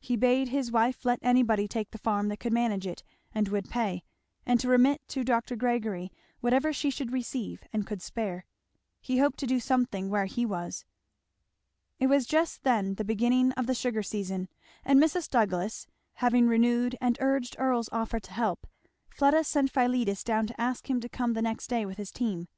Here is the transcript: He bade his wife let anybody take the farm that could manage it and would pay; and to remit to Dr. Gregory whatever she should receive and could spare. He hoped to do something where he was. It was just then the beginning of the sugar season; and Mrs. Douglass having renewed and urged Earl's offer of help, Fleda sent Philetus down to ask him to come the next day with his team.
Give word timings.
He 0.00 0.16
bade 0.16 0.48
his 0.48 0.72
wife 0.72 1.04
let 1.04 1.18
anybody 1.20 1.68
take 1.68 1.90
the 1.90 1.98
farm 1.98 2.28
that 2.28 2.38
could 2.38 2.54
manage 2.54 2.86
it 2.86 3.02
and 3.34 3.48
would 3.48 3.68
pay; 3.68 4.02
and 4.46 4.58
to 4.60 4.66
remit 4.70 5.02
to 5.08 5.22
Dr. 5.22 5.56
Gregory 5.56 6.10
whatever 6.40 6.72
she 6.72 6.88
should 6.88 7.12
receive 7.12 7.62
and 7.70 7.86
could 7.86 8.00
spare. 8.00 8.46
He 9.02 9.18
hoped 9.18 9.38
to 9.40 9.46
do 9.46 9.60
something 9.60 10.08
where 10.08 10.24
he 10.24 10.46
was. 10.46 10.86
It 11.98 12.06
was 12.06 12.24
just 12.24 12.62
then 12.62 12.94
the 12.94 13.04
beginning 13.04 13.52
of 13.58 13.66
the 13.66 13.74
sugar 13.74 14.02
season; 14.02 14.48
and 14.86 14.98
Mrs. 14.98 15.28
Douglass 15.28 15.86
having 16.14 16.48
renewed 16.48 16.96
and 16.98 17.18
urged 17.20 17.54
Earl's 17.58 17.90
offer 17.92 18.16
of 18.16 18.24
help, 18.24 18.66
Fleda 19.10 19.44
sent 19.44 19.70
Philetus 19.70 20.24
down 20.24 20.46
to 20.46 20.58
ask 20.58 20.88
him 20.88 20.98
to 21.02 21.10
come 21.10 21.34
the 21.34 21.42
next 21.42 21.66
day 21.66 21.84
with 21.84 21.98
his 21.98 22.10
team. 22.10 22.48